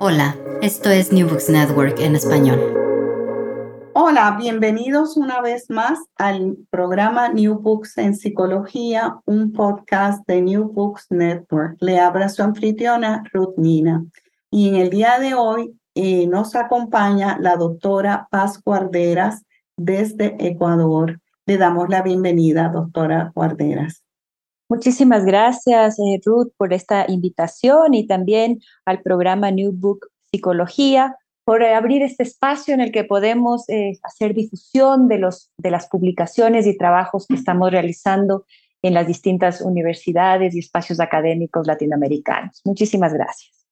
[0.00, 2.58] Hola, esto es New Books Network en español.
[3.94, 10.72] Hola, bienvenidos una vez más al programa New Books en Psicología, un podcast de New
[10.72, 11.76] Books Network.
[11.80, 14.04] Le habla su anfitriona Ruth Nina.
[14.50, 19.44] Y en el día de hoy eh, nos acompaña la doctora Paz Guarderas
[19.76, 21.20] desde Ecuador.
[21.46, 24.03] Le damos la bienvenida, doctora Guarderas.
[24.68, 31.62] Muchísimas gracias, eh, Ruth, por esta invitación y también al programa New Book Psicología por
[31.62, 36.66] abrir este espacio en el que podemos eh, hacer difusión de, los, de las publicaciones
[36.66, 38.46] y trabajos que estamos realizando
[38.82, 42.62] en las distintas universidades y espacios académicos latinoamericanos.
[42.64, 43.66] Muchísimas gracias.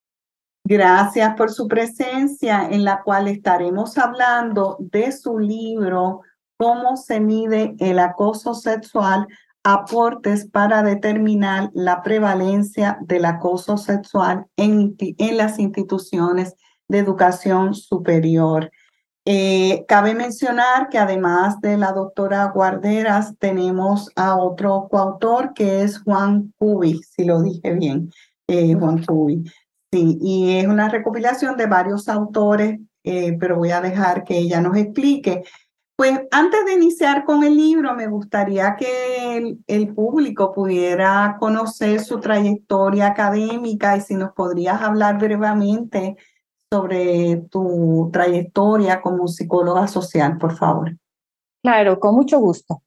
[0.64, 6.20] Gracias por su presencia, en la cual estaremos hablando de su libro,
[6.58, 9.26] Cómo se mide el acoso sexual
[9.64, 16.56] aportes para determinar la prevalencia del acoso sexual en, en las instituciones
[16.88, 18.70] de educación superior.
[19.24, 26.00] Eh, cabe mencionar que además de la doctora Guarderas, tenemos a otro coautor que es
[26.02, 28.10] Juan Cubi, si lo dije bien,
[28.48, 29.44] eh, Juan Cubi.
[29.92, 34.60] Sí, y es una recopilación de varios autores, eh, pero voy a dejar que ella
[34.60, 35.44] nos explique.
[35.96, 42.18] Pues antes de iniciar con el libro, me gustaría que el, público pudiera conocer su
[42.18, 46.16] trayectoria académica y si nos podrías hablar brevemente
[46.70, 50.96] sobre tu trayectoria como psicóloga social, por favor.
[51.62, 52.82] Claro, con mucho gusto.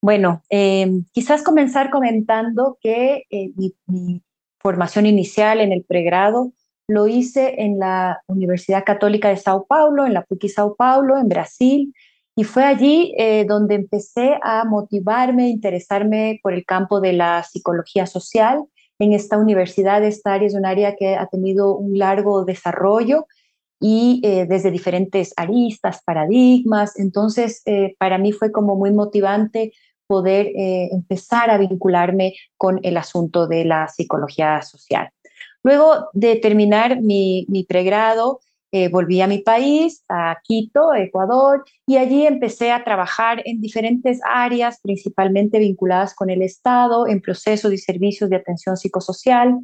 [0.00, 3.52] Bueno, em, quizás comenzar comentando que eh,
[3.86, 4.22] mi,
[4.60, 6.52] formación inicial en el pregrado
[6.88, 11.28] lo hice en la Universidad Católica de Sao Paulo, en la PUC Sao Paulo, en
[11.28, 11.94] Brasil,
[12.38, 17.42] y fue allí eh, donde empecé a motivarme, a interesarme por el campo de la
[17.42, 18.62] psicología social.
[19.00, 23.26] En esta universidad, esta área es un área que ha tenido un largo desarrollo
[23.80, 26.96] y eh, desde diferentes aristas, paradigmas.
[26.96, 29.72] Entonces, eh, para mí fue como muy motivante
[30.06, 35.10] poder empezar a vincularme con el asunto de la psicología social.
[35.64, 41.96] Luego de terminar mi, mi pregrado, eh, volví a mi país, a Quito, Ecuador, y
[41.96, 47.78] allí empecé a trabajar en diferentes áreas, principalmente vinculadas con el Estado, en procesos y
[47.78, 49.56] servicios de atención psicosocial,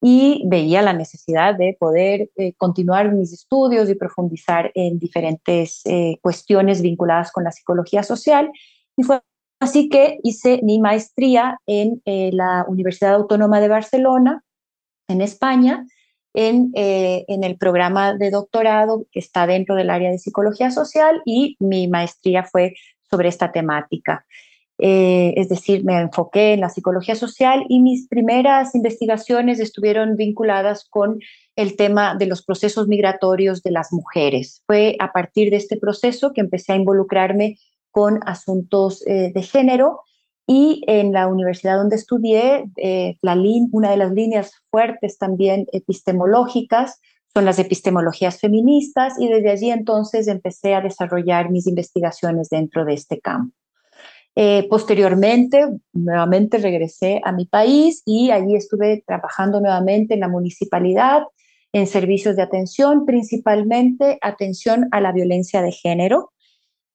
[0.00, 6.18] y veía la necesidad de poder eh, continuar mis estudios y profundizar en diferentes eh,
[6.20, 8.50] cuestiones vinculadas con la psicología social.
[8.96, 9.20] Y fue
[9.60, 14.44] así que hice mi maestría en la Universidad Autónoma de Barcelona,
[15.08, 15.86] en España,
[16.34, 21.56] eh, en, el programa de doctorado que está dentro del área de psicología social y
[21.60, 22.74] mi maestría fue
[23.08, 24.26] sobre esta temática.
[24.78, 30.84] Eh, es decir, me enfoqué en la psicología social y mis primeras investigaciones estuvieron vinculadas
[30.90, 31.20] con
[31.54, 34.64] el tema de los procesos migratorios de las mujeres.
[34.66, 37.58] Fue a partir de este proceso que empecé a involucrarme
[37.92, 40.00] con asuntos eh, de género
[40.46, 43.16] y en la universidad donde estudié, eh,
[43.72, 47.00] una de las líneas fuertes también epistemológicas
[47.32, 52.94] son las epistemologías feministas y desde allí entonces empecé a desarrollar mis investigaciones dentro de
[52.94, 53.54] este campo.
[54.36, 61.22] Eh, posteriormente, nuevamente regresé a mi país y allí estuve trabajando nuevamente en la municipalidad,
[61.72, 66.32] en servicios de atención, principalmente atención a la violencia de género,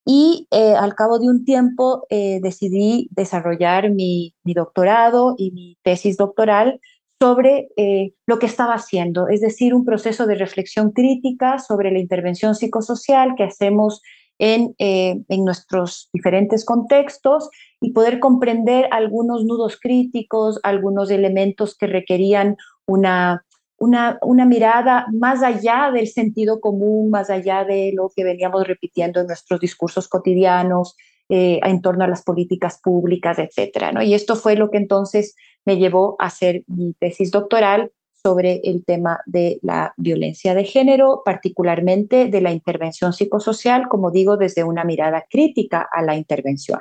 [0.05, 6.17] y eh, al cabo de un tiempo eh, decidí desarrollar mi, doctorado y mi tesis
[6.17, 6.79] doctoral
[7.19, 11.99] sobre eh, lo que estaba haciendo, es decir, un proceso de reflexión crítica sobre la
[11.99, 14.01] intervención psicosocial que hacemos
[14.41, 17.49] en, en nuestros diferentes contextos
[17.81, 22.55] y poder comprender algunos nudos críticos, algunos elementos que requerían
[22.87, 23.43] una
[23.79, 29.27] una, mirada más allá del sentido común, más allá de lo que veníamos repitiendo en
[29.27, 30.95] nuestros discursos cotidianos
[31.29, 34.01] eh, en torno a las políticas públicas, etcétera, ¿no?
[34.01, 35.35] Y esto fue lo que entonces
[35.65, 37.91] me llevó a hacer mi tesis doctoral
[38.21, 44.37] sobre el tema de la violencia de género, particularmente de la intervención psicosocial, como digo,
[44.37, 46.79] desde una mirada crítica a la intervención.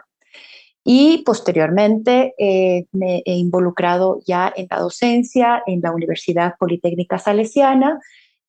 [0.90, 8.00] Y posteriormente eh, me he involucrado ya en la docencia en la Universidad Politécnica Salesiana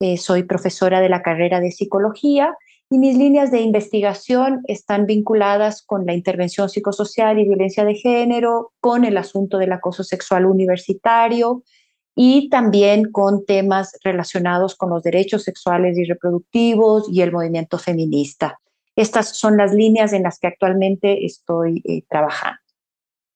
[0.02, 2.56] eh, soy profesora de la carrera de psicología
[2.90, 8.72] y mis líneas de investigación están vinculadas con la intervención psicosocial y violencia de género,
[8.80, 11.64] con el asunto del acoso sexual universitario
[12.16, 18.60] y también con temas relacionados con los derechos sexuales y reproductivos y el movimiento feminista.
[19.00, 22.60] Estas son las líneas en las que actualmente estoy eh, trabajando.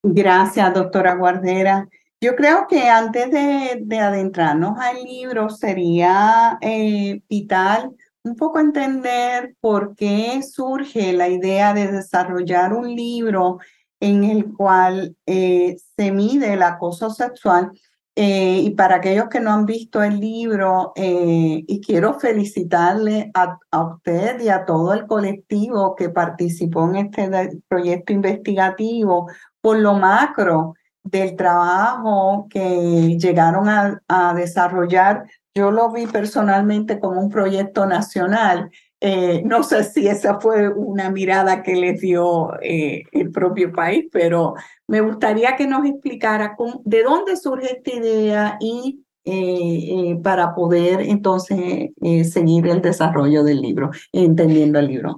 [0.03, 1.87] Gracias, doctora Guardera.
[2.19, 7.91] Yo creo que antes de, adentrarnos al libro sería eh, vital
[8.25, 13.59] un poco entender por qué surge la idea de desarrollar un libro
[14.01, 17.71] en el cual eh, se mide el acoso sexual.
[18.15, 23.83] Eh, y para aquellos que no han visto el libro, y quiero felicitarle a, a,
[23.83, 29.27] usted y a todo el colectivo que participó en este proyecto investigativo
[29.61, 35.25] por lo macro del trabajo que llegaron a, desarrollar.
[35.53, 38.71] Yo lo vi personalmente como un proyecto nacional.
[39.05, 44.05] Eh, no sé si esa fue una mirada que les dio eh, el propio país,
[44.09, 44.53] pero
[44.87, 46.55] me gustaría que nos explicara
[46.85, 51.91] de dónde surge esta idea y eh, para poder entonces
[52.31, 55.17] seguir el desarrollo del libro, entendiendo el libro.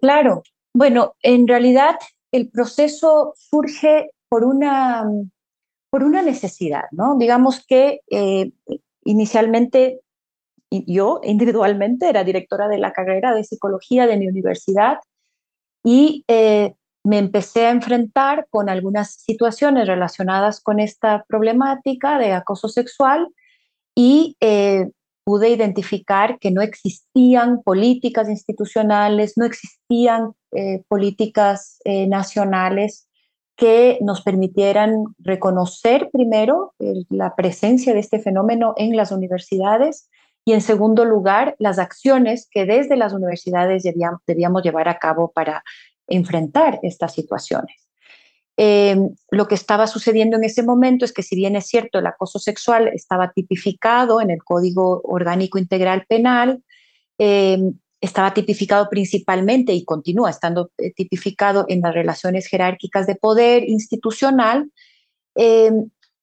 [0.00, 0.42] claro,
[0.72, 1.96] bueno, en realidad
[2.32, 5.04] el proceso surge por una,
[5.90, 7.18] por una necesidad, ¿no?
[7.18, 8.52] Digamos que eh,
[10.74, 14.98] inicialmente yo individualmente era directora de la carrera de psicología de mi universidad
[15.84, 16.74] y eh,
[17.04, 23.28] me empecé a enfrentar con algunas situaciones relacionadas con esta problemática de acoso sexual
[23.94, 24.90] y eh,
[25.24, 30.32] pude identificar que no existían políticas institucionales, no existían
[30.86, 33.08] políticas nacionales
[33.56, 36.74] que nos permitieran reconocer primero
[37.08, 40.08] la presencia de este fenómeno en las universidades
[40.44, 45.64] y en segundo lugar las acciones que desde las universidades debíamos, llevar a cabo para
[46.06, 47.88] enfrentar estas situaciones.
[48.56, 52.06] Em, lo que estaba sucediendo en ese momento es que si bien es cierto el
[52.06, 56.62] acoso sexual estaba tipificado en el Código Orgánico Integral Penal,
[57.18, 63.68] em, estaba tipificado principalmente y continúa estando eh, tipificado en las relaciones jerárquicas de poder
[63.68, 64.70] institucional,
[65.36, 65.72] eh,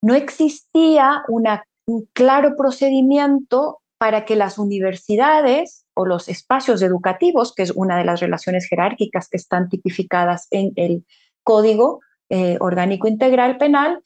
[0.02, 7.62] no existía una, un claro procedimiento para que las universidades o los espacios educativos, que
[7.62, 11.06] es una de las relaciones jerárquicas que están tipificadas en el
[11.44, 14.02] Código eh, Orgánico Integral Penal,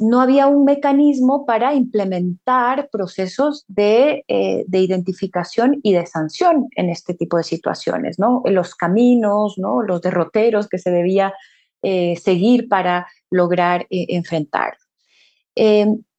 [0.00, 6.90] no había un mecanismo para implementar procesos de, eh, de, identificación y de sanción en
[6.90, 8.42] este tipo de situaciones, ¿no?
[8.46, 9.82] Los caminos, ¿no?
[9.82, 11.32] Los derroteros que se debía
[11.80, 14.76] eh, seguir para lograr enfrentar.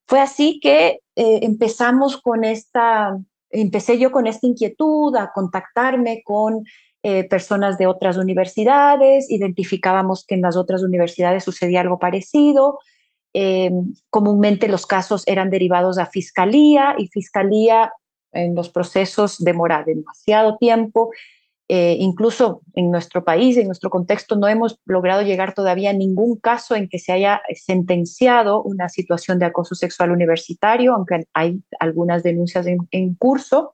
[0.06, 3.16] Fue así que empezamos con esta,
[3.50, 6.64] empecé yo con esta inquietud a contactarme con
[7.28, 12.78] personas de otras universidades, identificábamos que en las otras universidades sucedía algo parecido,
[13.36, 13.72] eh,
[14.10, 17.92] comúnmente los casos eran derivados a fiscalía y fiscalía
[18.32, 21.10] en los procesos demora demasiado tiempo.
[21.68, 26.36] Eh, incluso en nuestro país, en nuestro contexto, no hemos logrado llegar todavía a ningún
[26.36, 32.22] caso en que se haya sentenciado una situación de acoso sexual universitario, aunque hay algunas
[32.22, 33.72] denuncias en, curso.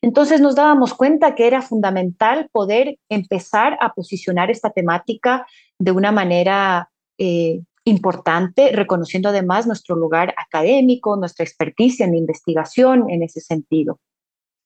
[0.00, 5.46] Entonces nos dábamos cuenta que era fundamental poder empezar a posicionar esta temática
[5.78, 13.22] de una manera eh, importante, reconociendo además nuestro lugar académico, nuestra experticia en investigación en
[13.22, 14.00] ese sentido.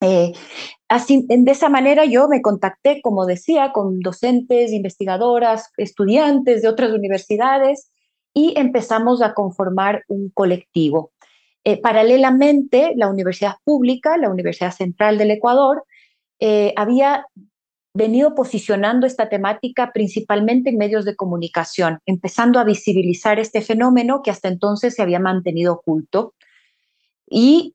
[0.00, 0.32] Eh,
[0.88, 6.90] así, de esa manera yo me contacté, como decía, con docentes, investigadoras, estudiantes de otras
[6.92, 7.90] universidades
[8.32, 11.12] y empezamos a conformar un colectivo.
[11.64, 15.84] Eh, paralelamente, la Universidad Pública, la Universidad Central del Ecuador,
[16.38, 17.26] eh, había
[17.92, 24.30] venido posicionando esta temática principalmente en medios de comunicación, empezando a visibilizar este fenómeno que
[24.30, 26.34] hasta entonces se había mantenido oculto
[27.28, 27.74] y,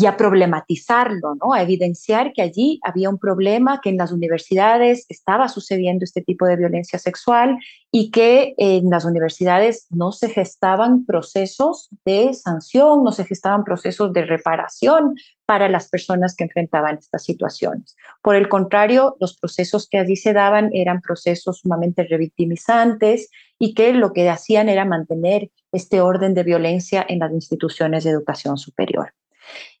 [0.00, 1.52] y a problematizarlo, ¿no?
[1.52, 6.46] a evidenciar que allí había un problema, que en las universidades estaba sucediendo este tipo
[6.46, 7.58] de violencia sexual
[7.90, 14.12] y que en las universidades no se gestaban procesos de sanción, no se gestaban procesos
[14.12, 17.96] de reparación para las personas que enfrentaban estas situaciones.
[18.22, 23.92] Por el contrario, los procesos que allí se daban eran procesos sumamente revictimizantes y que
[23.94, 29.12] lo que hacían era mantener este orden de violencia en las instituciones de educación superior.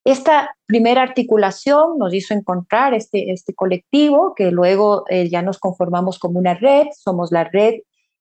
[0.04, 6.18] Esta primera articulación nos hizo encontrar este, este colectivo que luego eh, ya nos conformamos
[6.18, 7.80] como una red, somos la red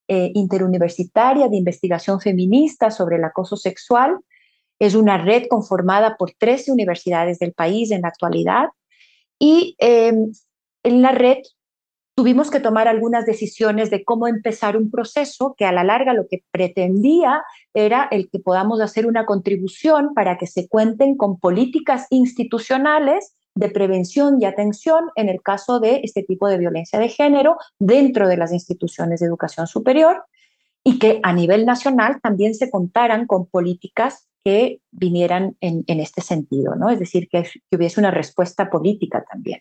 [0.09, 4.19] eh, interuniversitaria de investigación feminista sobre el acoso sexual,
[4.79, 8.69] Es una red conformada por 13 universidades del país en la actualidad
[9.39, 10.31] y em,
[10.83, 11.39] en la red
[12.17, 16.27] tuvimos que tomar algunas decisiones de cómo empezar un proceso que a la larga lo
[16.27, 17.43] que pretendía
[17.75, 23.69] era el que podamos hacer una contribución para que se cuenten con políticas institucionales de
[23.69, 28.37] prevención y atención en el caso de este tipo de violencia de género dentro de
[28.37, 30.23] las instituciones de educación superior
[30.83, 36.75] y que a nivel nacional también se contaran con políticas que vinieran en, este sentido,
[36.75, 36.89] ¿no?
[36.89, 39.59] Es decir, que hubiese una respuesta política también.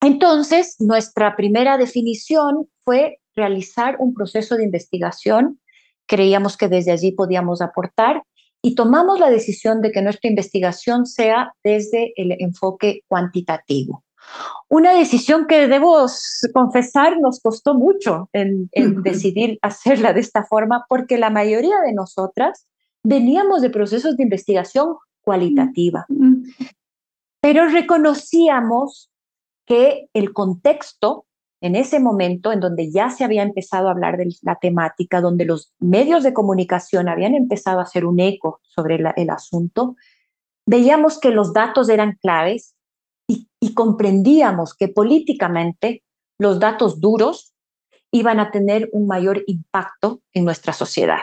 [0.00, 5.60] Entonces, nuestra primera definición fue realizar un proceso de investigación.
[6.06, 8.22] Creíamos que desde allí podíamos aportar
[8.62, 14.02] y tomamos la decisión de que nuestra investigación sea desde el enfoque cuantitativo.
[14.68, 16.06] Una decisión que debo
[16.52, 18.68] confesar nos costó mucho en,
[19.02, 22.66] decidir hacerla de esta forma porque la mayoría de nosotras
[23.04, 26.06] veníamos de procesos de investigación cualitativa,
[27.40, 29.10] pero reconocíamos
[29.66, 31.26] que el contexto
[31.60, 35.44] en ese momento en donde ya se había empezado a hablar de la temática, donde
[35.44, 39.96] los medios de comunicación habían empezado a hacer un eco sobre el asunto,
[40.66, 42.74] veíamos que los datos eran claves
[43.28, 46.02] y, comprendíamos que políticamente
[46.38, 47.52] los datos duros
[48.12, 51.22] iban a tener un mayor impacto en nuestra sociedad.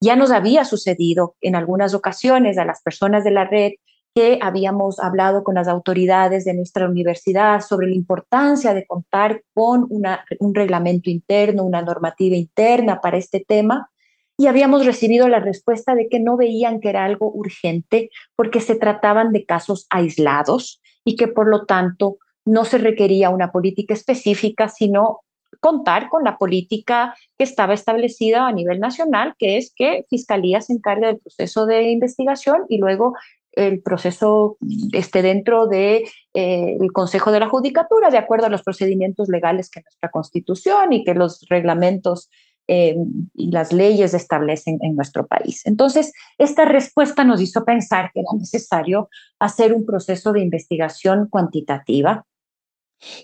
[0.00, 3.72] Ya nos había sucedido en algunas ocasiones a las personas de la red
[4.14, 9.86] que habíamos hablado con las autoridades de nuestra universidad sobre la importancia de contar con
[9.88, 13.90] un reglamento interno, una normativa interna para este tema,
[14.36, 18.74] y habíamos recibido la respuesta de que no veían que era algo urgente porque se
[18.74, 24.70] trataban de casos aislados y que por lo tanto no se requería una política específica,
[24.70, 25.20] sino
[25.60, 30.72] contar con la política que estaba establecida a nivel nacional, que es que Fiscalía se
[30.72, 33.14] encargue del proceso de investigación y luego
[33.60, 34.56] el proceso
[34.92, 39.70] esté dentro del de, eh, Consejo de la Judicatura, de acuerdo a los procedimientos legales
[39.70, 42.30] que nuestra Constitución y que los reglamentos
[42.72, 42.94] eh,
[43.34, 45.62] y las leyes establecen en nuestro país.
[45.66, 49.08] Entonces, esta respuesta nos hizo pensar que era necesario
[49.40, 52.26] hacer un proceso de investigación cuantitativa.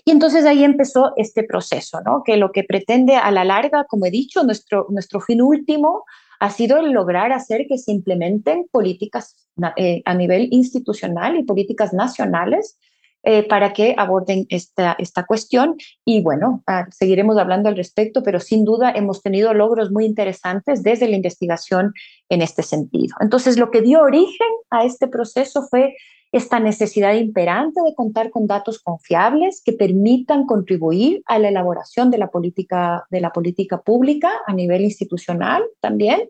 [0.05, 2.23] Y entonces ahí empezó este proceso, ¿no?
[2.23, 6.03] que lo que pretende a la larga, como he dicho, nuestro, nuestro fin último
[6.39, 12.77] ha sido lograr hacer que se implementen políticas eh, a nivel institucional y políticas nacionales
[13.23, 15.75] eh, para que aborden esta, esta cuestión.
[16.05, 20.83] Y bueno, ah, seguiremos hablando al respecto, pero sin duda hemos tenido logros muy interesantes
[20.83, 21.93] desde la investigación
[22.29, 23.15] en este sentido.
[23.19, 25.95] Entonces, lo que dio origen a este proceso fue
[26.31, 32.17] esta necesidad imperante de contar con datos confiables que permitan contribuir a la elaboración de
[32.17, 36.29] la política, de la política pública a nivel institucional también,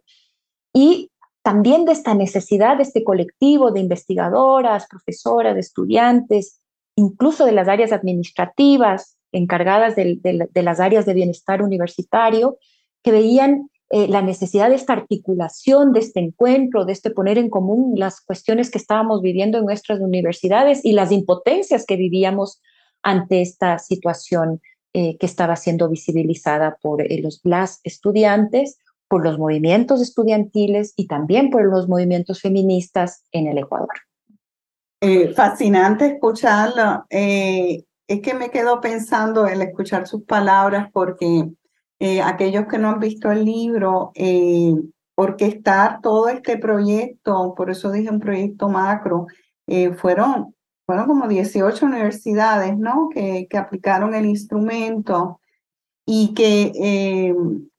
[0.73, 1.09] y
[1.41, 6.61] también de esta necesidad de este colectivo de investigadoras, profesoras, estudiantes,
[6.95, 12.57] incluso de las áreas administrativas encargadas de, de las áreas de bienestar universitario,
[13.03, 17.50] que veían eh, la necesidad de esta articulación, de este encuentro, de este poner en
[17.50, 22.62] común las cuestiones que estábamos viviendo en nuestras universidades y las impotencias que vivíamos
[23.01, 24.60] ante esta situación
[24.94, 28.77] eh, que estaba siendo visibilizada por eh, los las estudiantes,
[29.08, 33.88] por los movimientos estudiantiles y también por los movimientos feministas en el Ecuador.
[35.34, 37.06] fascinante escucharlo.
[37.10, 41.46] es que me quedo pensando en escuchar sus palabras porque
[41.99, 44.73] eh, aquellos que no han visto el libro, eh,
[45.15, 49.25] orquestar todo este proyecto, por eso dije un proyecto macro,
[49.65, 53.09] eh, fueron, fueron como 18 universidades ¿no?
[53.09, 55.39] que, que aplicaron el instrumento
[56.05, 56.71] y que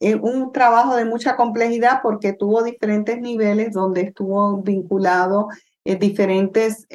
[0.01, 5.49] es un trabajo de mucha complejidad porque tuvo diferentes niveles donde estuvo vinculado
[5.83, 6.87] diferentes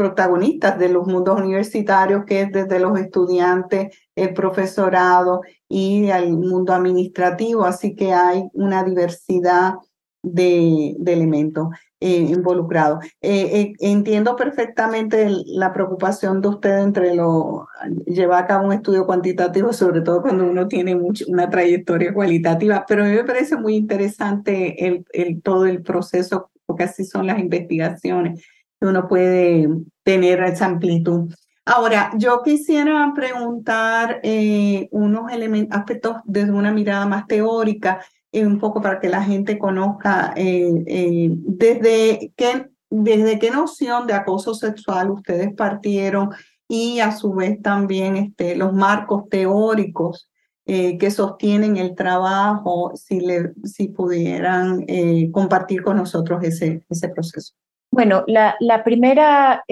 [0.00, 6.72] protagonistas de los mundos universitarios, que es desde los estudiantes, el profesorado y el mundo
[6.72, 9.74] administrativo, así que hay una diversidad
[10.22, 11.68] de, elementos
[12.00, 13.04] eh, involucrados.
[13.20, 17.68] Eh, eh, entiendo perfectamente la preocupación de usted entre lo
[18.06, 23.04] llevar a cabo un estudio cuantitativo, sobre todo cuando uno tiene una trayectoria cualitativa, pero
[23.04, 28.42] a mí me parece muy interesante el, todo el proceso, porque así son las investigaciones
[28.80, 29.68] uno puede
[30.02, 31.32] tener esa amplitud.
[31.64, 35.30] Ahora, yo quisiera preguntar eh, unos
[35.70, 41.28] aspectos desde una mirada más teórica, eh, un poco para que la gente conozca eh,
[41.30, 46.30] desde, qué, desde qué noción de acoso sexual ustedes partieron
[46.70, 50.30] y a su vez también este, los marcos teóricos
[50.66, 57.08] eh, que sostienen el trabajo, si, le, si pudieran eh, compartir con nosotros ese, ese
[57.08, 57.54] proceso.
[57.90, 59.64] Bueno, la, primera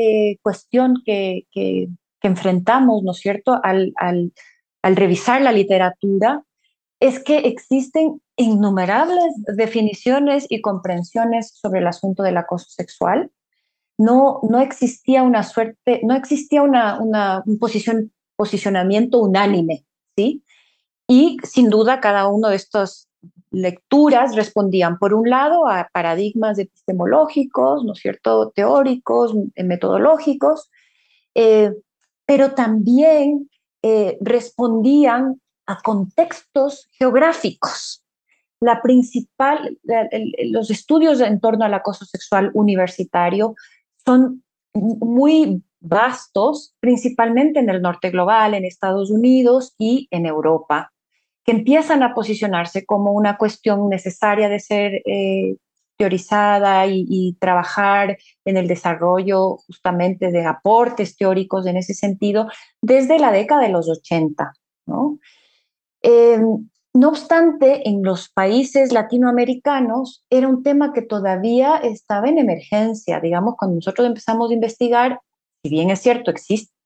[0.42, 1.46] cuestión que,
[2.22, 3.94] enfrentamos, ¿no es cierto?, al,
[4.82, 6.42] revisar la literatura
[7.00, 13.30] es que existen innumerables definiciones y comprensiones sobre el asunto del acoso sexual.
[13.98, 19.84] No, no existía una suerte, no existía una, una, un posición, posicionamiento unánime,
[20.16, 20.44] ¿sí?
[21.08, 23.07] Y sin duda cada uno de estas
[23.50, 30.70] lecturas respondían, por un lado, a paradigmas epistemológicos, ¿no es cierto?, teóricos, metodológicos,
[31.34, 31.72] eh,
[32.26, 33.48] pero también
[33.82, 38.02] eh, respondían a contextos geográficos.
[38.60, 39.78] La principal,
[40.50, 43.54] los estudios en torno al acoso sexual universitario
[44.04, 44.42] son
[44.74, 50.92] muy vastos, principalmente en el norte global, en Estados Unidos y en Europa,
[51.44, 55.56] que empiezan a posicionarse como una cuestión necesaria de ser eh,
[55.98, 62.48] teorizada y, trabajar en el desarrollo justamente de aportes teóricos en ese sentido
[62.80, 64.52] desde la década de los 80.
[64.86, 65.18] ¿no?
[66.00, 73.20] Em, no obstante, en los países latinoamericanos era un tema que todavía estaba en emergencia.
[73.20, 75.20] Digamos, cuando nosotros empezamos a investigar,
[75.62, 76.32] si bien es cierto,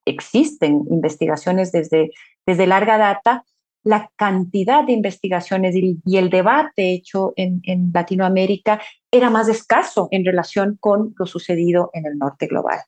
[0.05, 2.11] existen investigaciones desde,
[2.45, 3.43] desde larga data,
[3.83, 10.77] la cantidad de investigaciones y, el debate hecho en, Latinoamérica era más escaso en relación
[10.79, 12.79] con lo sucedido en el norte global.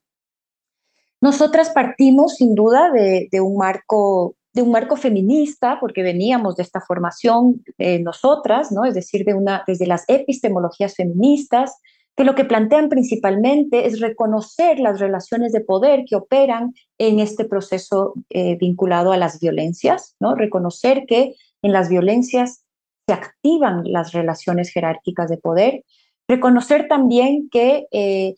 [1.21, 6.63] Nosotras partimos sin duda de, de un marco de un marco feminista, porque veníamos de
[6.63, 8.85] esta formación eh, nosotras, ¿no?
[8.85, 11.75] es decir, de una, desde las epistemologías feministas,
[12.15, 17.45] que lo que plantean principalmente es reconocer las relaciones de poder que operan en este
[17.45, 20.35] proceso eh, vinculado a las violencias, ¿no?
[20.35, 22.63] reconocer que en las violencias
[23.07, 25.83] se activan las relaciones jerárquicas de poder,
[26.27, 28.35] reconocer también que, eh,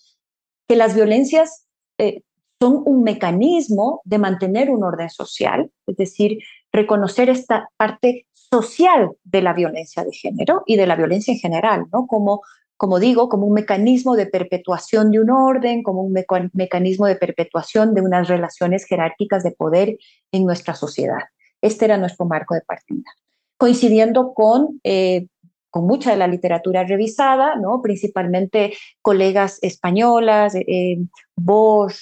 [0.68, 1.68] que las violencias
[2.00, 2.22] eh,
[2.60, 6.40] son un mecanismo de mantener un orden social, es decir,
[6.72, 11.86] reconocer esta parte social de la violencia de género y de la violencia en general,
[11.92, 12.08] ¿no?
[12.08, 12.42] Como,
[12.78, 16.14] como digo, como un mecanismo de perpetuación de un orden, como un
[16.54, 19.98] mecanismo de perpetuación de unas relaciones jerárquicas de poder
[20.32, 21.24] en nuestra sociedad.
[21.62, 23.10] Este era nuestro marco de partida.
[23.58, 25.26] Coincidiendo con, eh,
[25.72, 27.82] con mucha de la literatura revisada, ¿no?
[27.82, 31.00] principalmente colegas españolas, eh,
[31.36, 32.00] Bosch,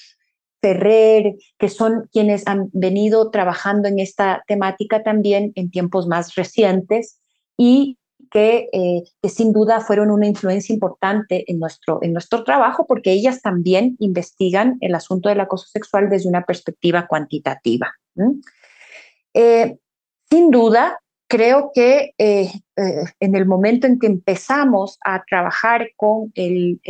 [0.61, 7.21] Ferrer, que son quienes han venido trabajando en esta temática también en tiempos más recientes
[7.57, 7.97] y
[8.35, 13.13] que, eh, que, sin duda fueron una influencia importante en nuestro, en nuestro trabajo porque
[13.13, 17.93] ellas también investigan el asunto del acoso sexual desde una perspectiva cuantitativa.
[19.33, 19.77] Eh,
[20.29, 22.51] sin duda, creo que eh,
[23.21, 26.81] en el momento en que empezamos a trabajar con el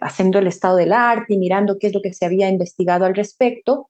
[0.00, 3.16] haciendo el estado del arte y mirando qué es lo que se había investigado al
[3.16, 3.88] respecto,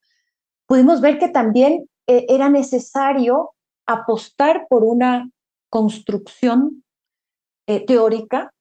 [0.67, 3.51] pudimos ver que también era necesario
[3.85, 5.31] apostar por una
[5.71, 6.85] construcción
[7.67, 8.53] eh, teórica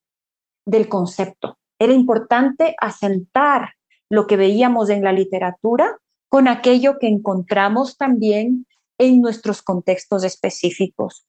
[0.65, 1.57] del concepto.
[1.79, 3.73] Era importante asentar
[4.09, 5.97] lo que veíamos en la literatura
[6.29, 8.65] con aquello que encontramos también
[8.97, 11.27] en nuestros contextos específicos.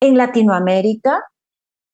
[0.00, 1.24] En Latinoamérica,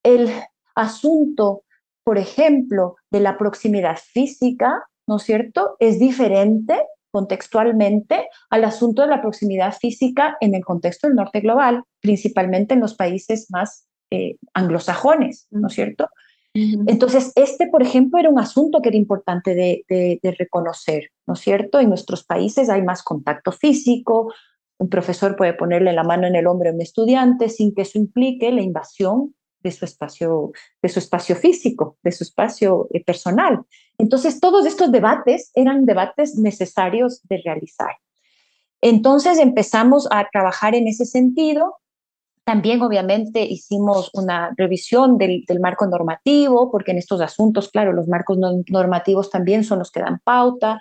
[0.02, 0.30] el
[0.74, 1.62] asunto
[2.04, 5.76] por ejemplo, de la proximidad física, ¿no es cierto?
[5.78, 6.80] Es diferente
[7.12, 12.80] contextualmente al asunto de la proximidad física en el contexto del norte global, principalmente en
[12.80, 16.08] los países más eh, anglosajones, ¿no es cierto?
[16.54, 21.40] Entonces, este, por ejemplo, era un asunto que era importante de, de, reconocer, ¿no es
[21.40, 21.80] cierto?
[21.80, 24.34] En nuestros países hay más contacto físico,
[24.78, 27.98] un profesor puede ponerle la mano en el hombro a un estudiante sin que eso
[27.98, 33.60] implique la invasión de su espacio, de su espacio físico, de su espacio eh, personal.
[33.98, 37.96] Entonces, todos estos debates eran debates necesarios de realizar.
[38.80, 41.76] Entonces empezamos a trabajar en ese sentido.
[42.44, 48.38] También, obviamente, hicimos una revisión del, marco normativo, porque en estos asuntos, claro, los marcos
[48.68, 50.80] normativos también son los que dan pauta.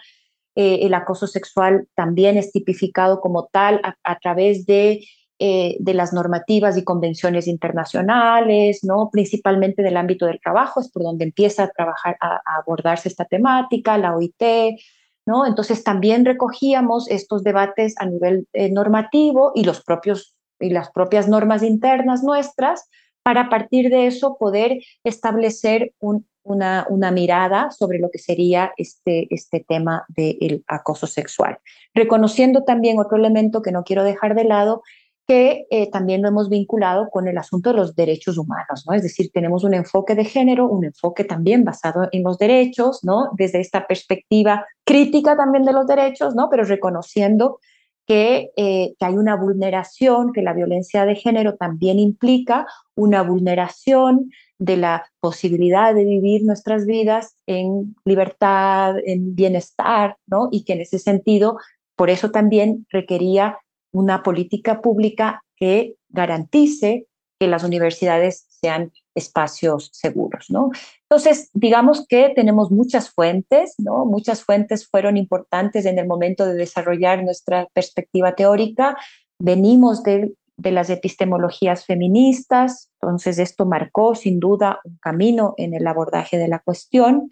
[0.56, 5.06] Eh, el acoso sexual también es tipificado como tal a través de
[5.44, 9.10] eh, de las normativas y convenciones internacionales, ¿no?
[9.12, 13.98] principalmente del ámbito del trabajo, es por donde empieza a trabajar, a, abordarse esta temática,
[13.98, 14.78] la OIT,
[15.26, 15.48] ¿no?
[15.48, 21.28] Entonces también recogíamos estos debates a nivel eh, normativo y, los propios, y las propias
[21.28, 22.88] normas internas nuestras
[23.24, 29.28] para a partir de eso poder establecer una, una, mirada sobre lo que sería este,
[29.34, 31.58] este tema del acoso sexual.
[31.96, 34.84] Reconociendo también otro elemento que no quiero dejar de lado,
[35.32, 38.94] que eh, también lo hemos vinculado con el asunto de los derechos humanos, ¿no?
[38.94, 43.30] Es decir, tenemos un enfoque de género, un enfoque también basado en los derechos, ¿no?
[43.38, 46.50] Desde esta perspectiva crítica también de los derechos, ¿no?
[46.50, 47.60] Pero reconociendo
[48.06, 54.32] que, eh, que hay una vulneración, que la violencia de género también implica una vulneración
[54.60, 60.50] de la posibilidad de vivir nuestras vidas en libertad, en bienestar, ¿no?
[60.52, 61.58] Y que en ese sentido,
[61.96, 63.60] por eso también requería
[63.92, 67.08] una política pública que garantice
[67.40, 70.70] que las universidades sean espacios seguros, ¿no?
[71.10, 74.06] Entonces, digamos que tenemos muchas fuentes, ¿no?
[74.06, 78.96] Muchas fuentes fueron importantes en el momento de desarrollar nuestra perspectiva teórica.
[79.40, 85.88] Venimos de, de las epistemologías feministas, entonces esto marcó sin duda un camino en el
[85.88, 87.30] abordaje de la cuestión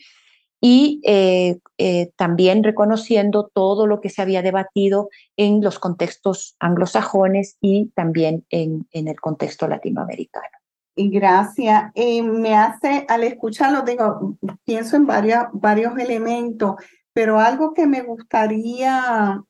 [0.60, 7.56] y eh, eh, también reconociendo todo lo que se había debatido en los contextos anglosajones
[7.62, 10.50] y también en, en el contexto latinoamericano.
[10.94, 11.92] Y gracias.
[11.96, 16.76] Eh, me hace, al escucharlo, digo, pienso en varios, varios elementos,
[17.14, 19.42] pero algo que me gustaría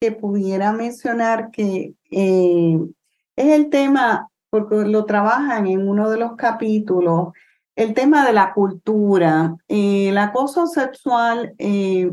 [0.00, 7.28] que pudiera mencionar que es el tema, porque lo trabajan en uno de los capítulos,
[7.76, 12.10] el tema de la cultura, eh, el acoso sexual, eh,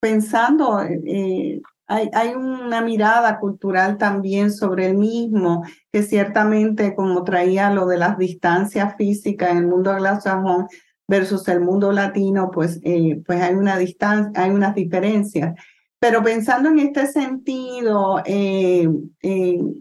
[0.00, 7.70] pensando, eh, hay, hay, una mirada cultural también sobre el mismo, que ciertamente como traía
[7.70, 10.66] lo de las distancias físicas en el mundo anglosajón
[11.06, 12.80] versus el mundo latino, pues,
[13.24, 15.54] pues hay una distancia, hay unas diferencias.
[15.98, 18.22] Pero pensando en este sentido,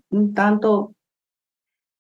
[0.10, 0.96] un tanto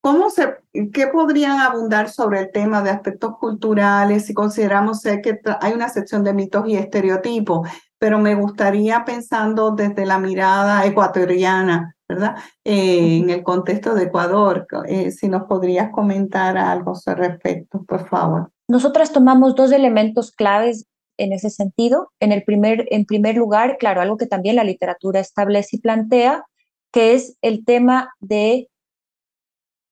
[0.01, 0.55] ¿Cómo se,
[0.93, 6.23] ¿Qué podrían abundar sobre el tema de aspectos culturales si consideramos que hay una sección
[6.23, 7.67] de mitos y estereotipos?
[7.99, 12.38] Pero me gustaría pensando desde la mirada ecuatoriana, ¿verdad?
[12.63, 18.07] Eh, en el contexto de Ecuador, eh, si nos podrías comentar algo sobre respecto, por
[18.07, 18.51] favor.
[18.67, 20.86] Nosotras tomamos dos elementos claves
[21.17, 22.12] en ese sentido.
[22.19, 26.45] En, el primer, en primer lugar, claro, algo que también la literatura establece y plantea,
[26.91, 28.69] que es el tema de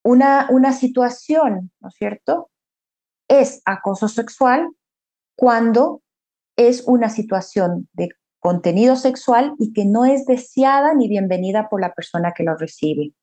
[0.05, 2.51] una, una situación, ¿no es cierto?
[3.27, 4.69] Es acoso sexual
[5.35, 6.01] cuando
[6.55, 11.91] es una situación de contenido sexual y que no es deseada ni bienvenida por la
[11.93, 13.13] persona que lo recibe.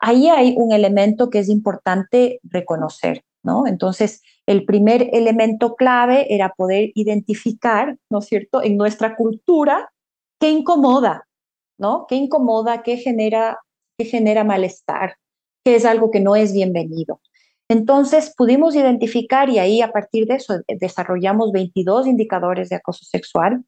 [0.00, 3.66] Ahí hay un elemento que es importante reconocer, ¿no?
[3.66, 9.92] Entonces, el primer elemento clave era poder identificar, ¿no es cierto?, en nuestra cultura
[10.40, 11.28] qué incomoda,
[11.76, 12.06] ¿no?
[12.08, 13.58] ¿Qué incomoda, qué genera,
[13.98, 15.16] qué genera malestar?
[15.64, 17.20] Que es algo que no es bienvenido.
[17.68, 23.64] Entonces pudimos identificar y ahí a partir de eso desarrollamos 22 indicadores de acoso sexual.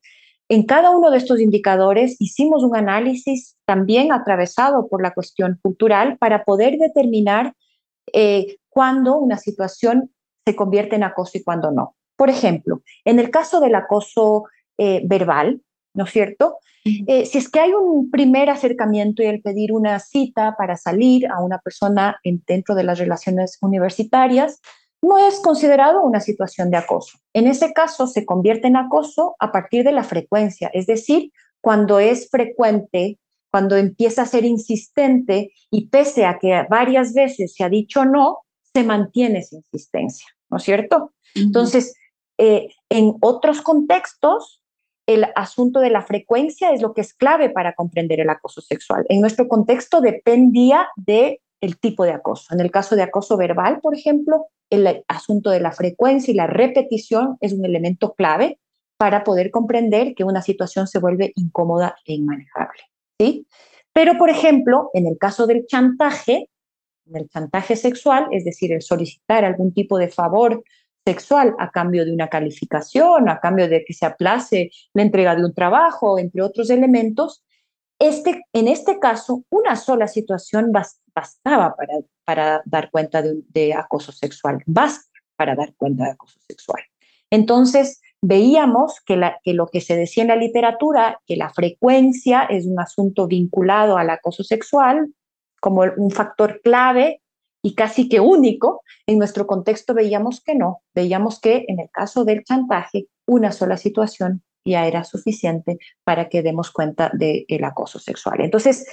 [0.48, 6.18] En cada uno de estos indicadores hicimos un análisis también atravesado por la cuestión cultural
[6.18, 7.54] para poder determinar
[8.12, 10.10] eh, cuándo una situación
[10.46, 11.96] se convierte en acoso y cuándo no.
[12.16, 14.44] Por ejemplo, en el caso del acoso
[14.76, 15.62] eh, verbal,
[15.94, 16.58] ¿no es cierto?
[16.84, 21.26] Eh, si es que hay un primer acercamiento y el pedir una cita para salir
[21.28, 24.60] a una persona dentro de las relaciones universitarias,
[25.00, 27.18] no es considerado una situación de acoso.
[27.32, 31.98] En ese caso se convierte en acoso a partir de la frecuencia, es decir, cuando
[32.00, 33.18] es frecuente,
[33.50, 38.38] cuando empieza a ser insistente y pese a que varias veces se ha dicho no,
[38.74, 41.12] se mantiene esa insistencia, ¿no es cierto?
[41.34, 41.94] Entonces,
[42.38, 44.60] eh, en otros contextos,
[45.06, 49.04] el asunto de la frecuencia es lo que es clave para comprender el acoso sexual.
[49.08, 52.54] En nuestro contexto dependía de el tipo de acoso.
[52.54, 56.46] En el caso de acoso verbal, por ejemplo, el asunto de la frecuencia y la
[56.46, 58.58] repetición es un elemento clave
[58.96, 62.80] para poder comprender que una situación se vuelve incómoda e inmanejable.
[63.18, 63.46] ¿sí?
[63.92, 66.48] Pero, por ejemplo, en el caso del chantaje,
[67.12, 70.64] el chantaje sexual, es decir, el solicitar algún tipo de favor
[71.06, 75.44] sexual a cambio de una calificación, a cambio de que se aplace la entrega de
[75.44, 77.42] un trabajo, entre otros elementos,
[77.98, 84.62] este, en este caso, una sola situación bastaba para, para dar cuenta de, acoso sexual,
[84.66, 86.82] basta para dar cuenta de acoso sexual.
[87.30, 92.44] Entonces, veíamos que, la, que lo que se decía en la literatura, que la frecuencia
[92.44, 95.12] es un asunto vinculado al acoso sexual
[95.60, 97.22] como un factor clave
[97.64, 102.26] y casi que único, en nuestro contexto veíamos que no, veíamos que en el caso
[102.26, 108.42] del chantaje, una sola situación ya era suficiente para que demos cuenta del acoso sexual.
[108.42, 108.86] Entonces,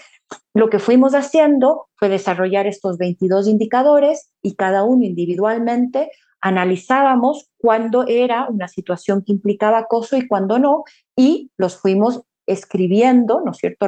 [0.53, 8.05] lo que fuimos haciendo fue desarrollar estos 22 indicadores y cada uno individualmente analizábamos cuándo
[8.07, 13.57] era una situación que implicaba acoso y cuándo no, y los fuimos escribiendo, ¿no es
[13.57, 13.87] cierto?,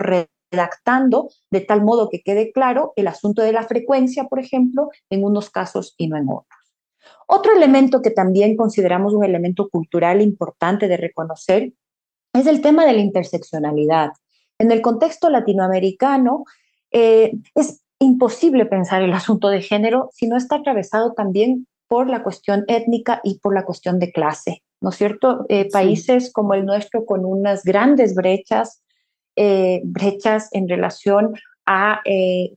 [0.54, 5.24] redactando de tal modo que quede claro el asunto de la frecuencia, por ejemplo, en
[5.24, 6.60] unos casos y no en otros.
[7.28, 11.74] Otro elemento que también consideramos un elemento cultural importante de reconocer
[12.34, 14.10] es el tema de la interseccionalidad.
[14.60, 16.46] En el contexto latinoamericano,
[16.92, 22.24] eh, es imposible pensar el asunto de género si no está atravesado también por la
[22.24, 25.46] cuestión étnica y por la cuestión de clase, ¿no es cierto?
[25.50, 28.83] Eh, países como el nuestro con unas grandes brechas,
[29.36, 31.34] eh, brechas en relación
[31.66, 32.02] a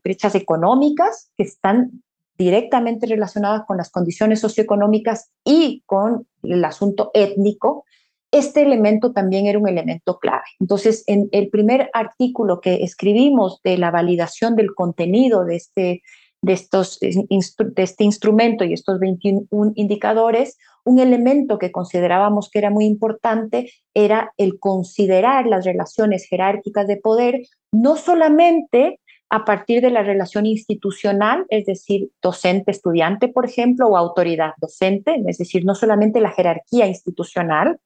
[0.03, 2.03] brechas económicas que están
[2.37, 7.85] directamente relacionadas con las condiciones socioeconómicas y con el asunto étnico,
[8.31, 10.45] este elemento también era un elemento clave.
[10.61, 16.03] Entonces, en el primer artículo que escribimos de la validación del contenido de este,
[16.47, 22.71] de estos, de este instrumento y estos 21 indicadores, un elemento que considerábamos que era
[22.71, 27.41] muy importante era el considerar las relaciones jerárquicas de poder,
[27.73, 35.21] no solamente a partir de la relación institucional, es decir, docente-estudiante, por ejemplo, o autoridad-docente,
[35.27, 37.81] es decir, no solamente la jerarquía institucional,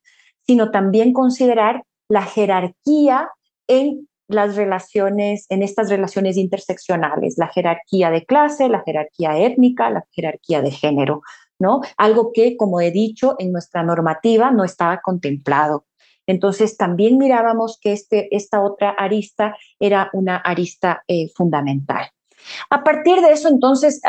[0.46, 3.31] sino también considerar la jerarquía
[3.68, 10.05] en las relaciones, en estas relaciones interseccionales, la jerarquía de clase, la jerarquía étnica, la
[10.12, 11.23] jerarquía de género,
[11.59, 11.81] ¿no?
[11.97, 15.87] Algo que, como he dicho, en nuestra normativa no estaba contemplado.
[16.27, 22.09] Entonces, también mirábamos que este, esta otra arista era una arista eh, fundamental.
[22.71, 24.01] A partir de eso, entonces,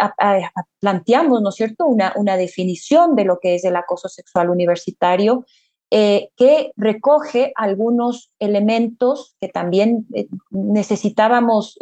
[0.79, 5.45] planteamos, ¿no es cierto?, una, una definición de lo que es el acoso sexual universitario
[5.91, 11.77] eh, que recoge algunos elementos que también eh, necesitábamos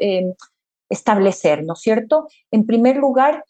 [0.89, 2.28] establecer, ¿no es cierto?
[2.52, 3.45] En primer lugar,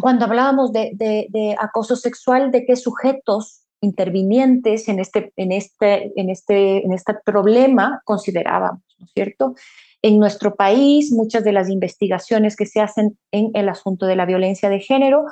[0.00, 6.30] cuando hablábamos de, de acoso sexual, de qué sujetos intervinientes en este, en este, en
[6.30, 9.54] este, en este problema considerábamos, ¿no es cierto?
[10.02, 14.26] En nuestro país, muchas de las investigaciones que se hacen en el asunto de la
[14.26, 15.24] violencia de género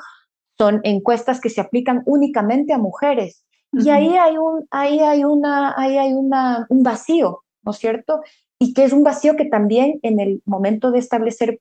[0.59, 3.45] son encuestas que se aplican únicamente a mujeres.
[3.73, 8.21] Y ahí hay, un, ahí hay, una, ahí hay una, un vacío, ¿no es cierto?
[8.59, 11.61] Y que es un vacío que también en el momento de establecer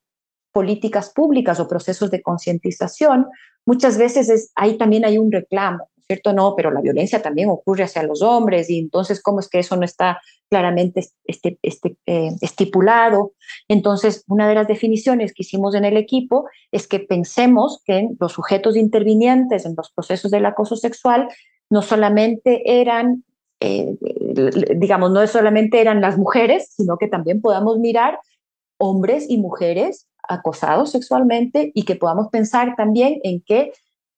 [0.52, 3.28] políticas públicas o procesos de concientización,
[3.65, 5.89] muchas veces es, ahí también hay un reclamo.
[6.12, 6.34] ¿cierto?
[6.34, 9.78] No, pero la violencia también ocurre hacia los hombres y entonces, ¿cómo es que eso
[9.78, 10.19] no está
[10.50, 13.32] claramente este, este, eh, estipulado?
[13.69, 18.34] Entonces, una de las definiciones que hicimos en el equipo es que pensemos que los
[18.34, 21.30] sujetos intervinientes en los procesos del acoso sexual
[21.72, 23.24] no solamente eran,
[23.62, 23.96] eh,
[24.76, 28.20] digamos, no solamente eran las mujeres, sino que también podamos mirar
[28.78, 33.72] hombres y mujeres acosados sexualmente y que podamos pensar también en que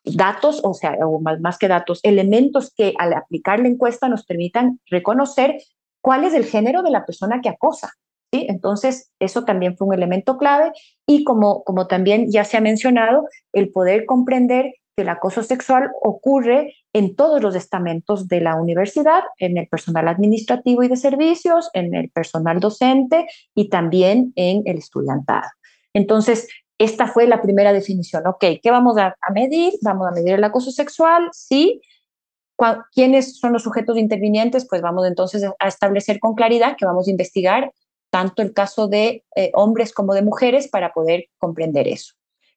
[0.04, 4.80] datos, o sea, o más, que datos, elementos que al aplicar la encuesta nos permitan
[4.90, 5.58] reconocer
[6.02, 7.92] cuál es el género de la persona que acosa.
[8.32, 8.48] ¿sí?
[8.50, 10.72] Entonces, eso también fue un elemento clave
[11.06, 15.92] y como, como también ya se ha mencionado, el poder comprender que el acoso sexual
[16.02, 21.70] ocurre en todos los estamentos de la universidad, en el personal administrativo y de servicios,
[21.74, 25.50] en el personal docente y también en el estudiantado.
[25.94, 28.26] Entonces, esta fue la primera definición.
[28.28, 29.74] Ok, ¿qué vamos a, medir?
[29.82, 31.82] Vamos a medir el acoso sexual, sí.
[32.94, 34.68] ¿Quiénes son los sujetos intervinientes?
[34.70, 37.72] Pues vamos entonces a establecer con claridad que vamos a investigar
[38.12, 42.14] tanto el caso de eh, hombres como de mujeres para poder comprender eso.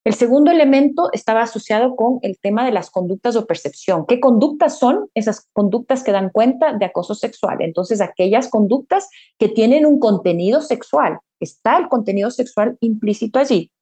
[0.07, 4.07] El segundo elemento estaba asociado con el tema de las conductas o percepción.
[4.07, 7.57] ¿Qué conductas son esas conductas que dan cuenta de acoso sexual?
[7.59, 11.19] Entonces, aquellas conductas que tienen un contenido sexual.
[11.41, 13.73] Está el contenido sexual implícito allí.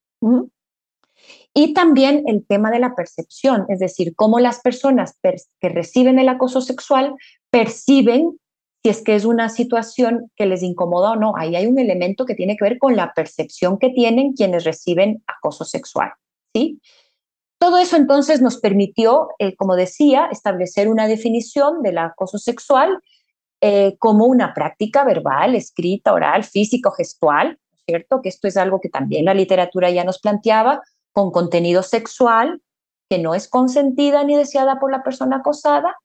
[1.53, 6.31] Y también el tema de la percepción, es decir, cómo las personas que reciben el
[6.31, 7.17] acoso sexual
[7.51, 8.41] perciben
[8.85, 11.33] si es que es una situación que les incomoda o no.
[11.39, 15.23] Ahí hay un elemento que tiene que ver con la percepción que tienen quienes reciben
[15.27, 16.13] acoso sexual.
[16.55, 16.81] ¿sí?
[17.59, 22.99] Todo eso entonces nos permitió, eh, como decía, establecer una definición del acoso sexual
[23.63, 28.21] eh, como una práctica verbal, escrita, oral, físico, gestual, ¿cierto?
[28.21, 32.61] Que esto es algo que también la literatura ya nos planteaba, con contenido sexual
[33.09, 35.97] que no es consentida ni deseada por la persona acosada,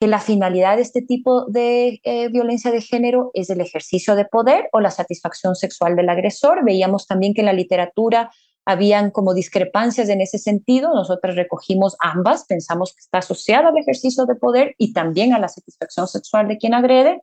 [0.00, 4.24] que la finalidad de este tipo de eh, violencia de género es el ejercicio de
[4.24, 6.64] poder o la satisfacción sexual del agresor.
[6.64, 8.30] Veíamos también que en la literatura
[8.64, 10.94] habían como discrepancias en ese sentido.
[10.94, 15.48] Nosotros recogimos ambas, pensamos que está asociada al ejercicio de poder y también a la
[15.48, 17.22] satisfacción sexual de quien agrede.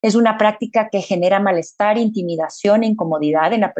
[0.00, 3.74] Es una práctica que genera malestar, intimidación e incomodidad en la,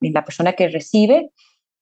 [0.00, 1.30] en la persona que recibe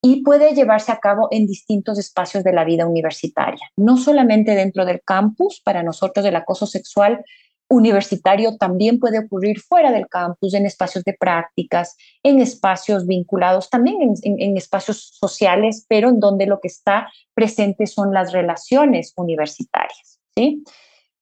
[0.07, 4.85] y puede llevarse a cabo en distintos espacios de la vida universitaria, no solamente dentro
[4.85, 7.25] del campus, para nosotros el acoso sexual
[7.71, 14.13] universitario también puede ocurrir fuera del campus, en espacios de prácticas, en espacios vinculados, también
[14.23, 20.21] en, espacios sociales, pero en donde lo que está presente son las relaciones universitarias.
[20.37, 20.63] ¿sí?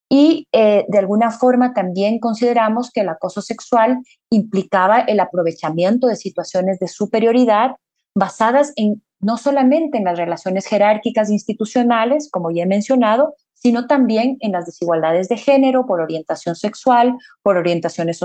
[0.09, 6.17] Y eh, de alguna forma también consideramos que el acoso sexual implicaba el aprovechamiento de
[6.17, 7.77] situaciones de superioridad
[8.15, 14.37] basadas en no solamente en las relaciones jerárquicas institucionales, como ya he mencionado, sino también
[14.41, 18.21] en las desigualdades de género, por orientación sexual, por orientaciones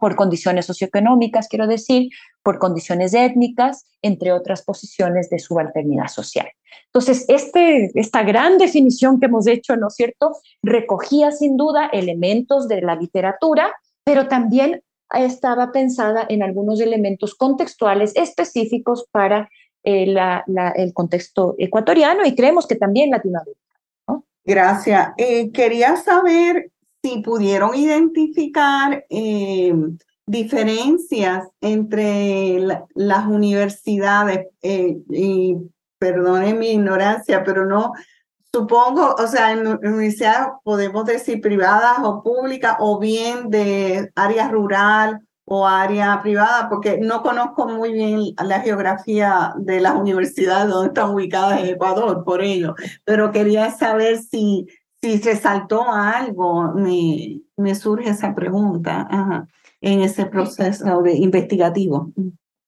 [0.00, 2.08] por condiciones socioeconómicas, quiero decir,
[2.42, 6.48] por condiciones étnicas, entre otras posiciones de subalternidad social.
[6.86, 12.66] Entonces, este, esta gran definición que hemos hecho, ¿no es cierto?, recogía sin duda elementos
[12.66, 19.48] de la literatura, pero también estaba pensada en algunos elementos contextuales específicos para
[19.82, 20.14] eh,
[20.74, 23.58] el contexto ecuatoriano y creemos que también Latinoamérica.
[24.44, 25.10] Gracias.
[25.16, 26.70] Eh, quería saber
[27.02, 29.74] si pudieron identificar eh,
[30.26, 32.60] diferencias entre
[32.94, 35.56] las universidades, y
[35.98, 37.92] perdone mi ignorancia, pero no,
[38.52, 45.20] supongo, o sea, en universidades podemos decir privadas o públicas o bien de área rural
[45.44, 51.10] o área privada, porque no conozco muy bien la geografía de las universidades donde están
[51.10, 54.66] ubicadas en Ecuador, por ello, pero quería saber si,
[55.02, 59.08] si resaltó algo, me, me surge esa pregunta
[59.80, 62.12] en ese proceso de investigativo.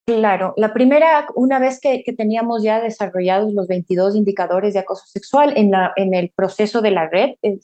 [0.05, 5.53] Claro, la primera, una vez que, teníamos ya desarrollados los 22 indicadores de acoso sexual,
[5.57, 7.61] en, la, en el proceso de la red eh,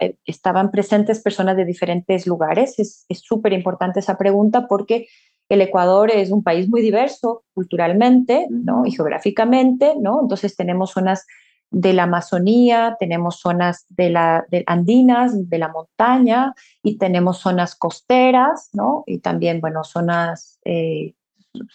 [0.00, 2.78] eh, estaban presentes personas de diferentes lugares.
[2.78, 5.06] Es súper importante esa pregunta porque
[5.48, 8.84] el Ecuador es un país muy diverso culturalmente ¿no?
[8.84, 10.20] y geográficamente, ¿no?
[10.20, 11.26] entonces tenemos zonas
[11.70, 17.74] de la Amazonía, tenemos zonas de la de andinas, de la montaña, y tenemos zonas
[17.74, 19.04] costeras, ¿no?
[19.06, 21.14] Y también, bueno, zonas eh,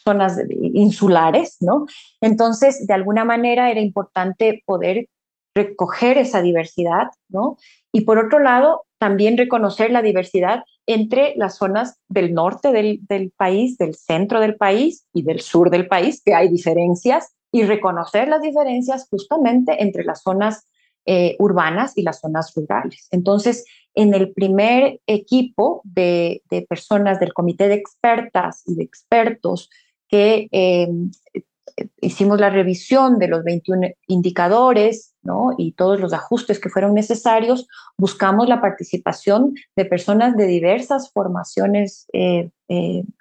[0.04, 1.86] zonas insulares, ¿no?
[2.22, 5.08] Entonces, de alguna manera era importante poder
[5.56, 7.58] recoger esa diversidad, ¿no?
[7.92, 13.32] Y por otro lado, también reconocer la diversidad entre las zonas del norte del, del,
[13.36, 18.28] país, del centro del país y del sur del país, que hay diferencias, y reconocer
[18.28, 20.68] las diferencias justamente entre las zonas
[21.06, 23.08] eh, urbanas y las zonas rurales.
[23.12, 29.70] Entonces, en el primer equipo de, personas del comité de expertas y de expertos
[30.08, 30.88] que eh,
[32.02, 35.56] hicimos la revisión de los 21 indicadores ¿no?
[35.58, 42.08] y todos los ajustes que fueron necesarios, buscamos la participación de personas de diversas formaciones,
[42.14, 42.50] eh,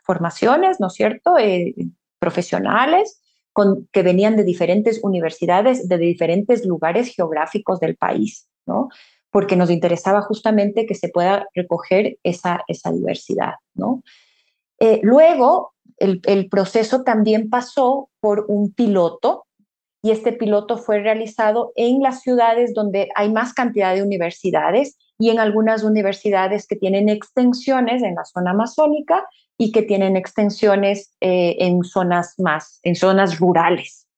[0.04, 1.34] formaciones ¿no es cierto?,
[2.18, 3.21] profesionales,
[3.52, 8.88] con, que venían de diferentes universidades, de diferentes lugares geográficos del país, ¿no?
[9.30, 13.54] porque nos interesaba justamente que se pueda recoger esa, diversidad.
[13.74, 14.02] ¿no?
[14.78, 19.46] Eh, luego, el, proceso también pasó por un piloto
[20.02, 25.30] y este piloto fue realizado en las ciudades donde hay más cantidad de universidades y
[25.30, 29.24] en algunas universidades que tienen extensiones en la zona amazónica
[29.62, 34.08] y que tienen extensiones eh, en zonas más, en zonas rurales.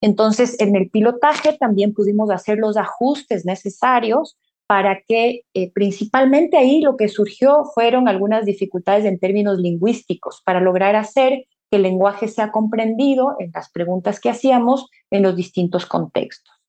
[0.00, 6.80] Entonces, en el pilotaje también pudimos hacer los ajustes necesarios para que eh, principalmente ahí
[6.80, 12.26] lo que surgió fueron algunas dificultades en términos lingüísticos para lograr hacer que el lenguaje
[12.26, 16.59] sea comprendido en las preguntas que hacíamos en los distintos contextos.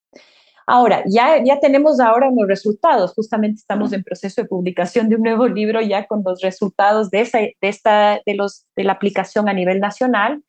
[0.73, 5.23] Ahora, ya, ya tenemos ahora los resultados, justamente estamos en proceso de publicación de un
[5.23, 9.49] nuevo libro ya con los resultados de, esa, de, esta, de, los, de la aplicación
[9.49, 10.41] a nivel nacional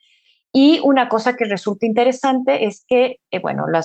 [0.52, 3.82] y una cosa que resulta interesante es que, eh, bueno, la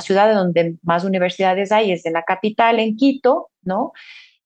[0.00, 3.92] ciudad donde más universidades hay es de la capital, en Quito, ¿no?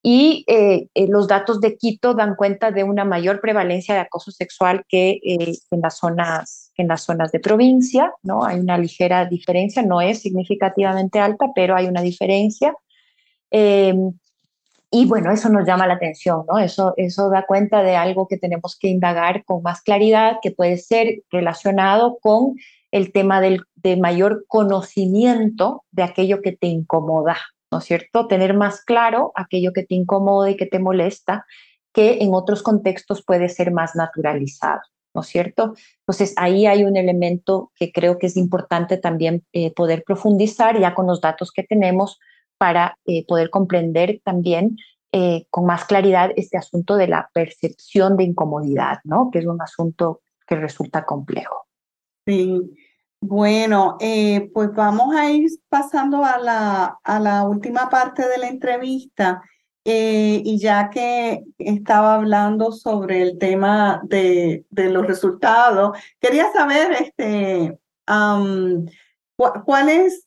[0.02, 4.30] Y eh, eh, los datos de Quito dan cuenta de una mayor prevalencia de acoso
[4.30, 8.44] sexual que en, las zonas, en las zonas de provincia, ¿no?
[8.44, 12.74] Hay una ligera diferencia, no es significativamente alta, pero hay una diferencia.
[14.92, 16.58] Y bueno, eso nos llama la atención, ¿no?
[16.58, 20.78] Eso, eso da cuenta de algo que tenemos que indagar con más claridad, que puede
[20.78, 22.56] ser relacionado con
[22.90, 27.37] el tema del, de mayor conocimiento de aquello que te incomoda,
[27.71, 28.27] ¿no es cierto?
[28.27, 31.46] Tener más claro aquello que te incomoda y que te molesta,
[31.92, 34.81] que en otros contextos puede ser más naturalizado,
[35.14, 35.75] ¿no es cierto?
[36.00, 40.94] Entonces ahí hay un elemento que creo que es importante también eh, poder profundizar ya
[40.94, 42.18] con los datos que tenemos
[42.58, 44.77] para eh, poder comprender también
[45.12, 49.31] eh, con más claridad este asunto de la percepción de incomodidad, ¿no?
[49.33, 51.66] Que es un asunto que resulta complejo.
[52.27, 52.60] Sí,
[53.21, 58.48] bueno, eh, pues vamos a ir pasando a la, a la última parte de la
[58.48, 59.42] entrevista
[59.85, 66.92] Eh, y ya que estaba hablando sobre el tema de, de los resultados, quería saber
[67.00, 67.79] este,
[69.64, 70.27] cuál, es,